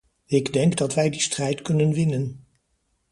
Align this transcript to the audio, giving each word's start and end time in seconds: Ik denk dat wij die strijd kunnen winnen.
Ik 0.25 0.53
denk 0.53 0.77
dat 0.77 0.93
wij 0.93 1.09
die 1.09 1.19
strijd 1.19 1.61
kunnen 1.61 1.93
winnen. 1.93 2.45